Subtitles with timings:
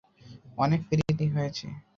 [0.57, 1.65] অনেক পিরিত হয়েছে।